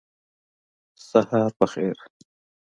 [1.09, 1.95] سهار په خیر!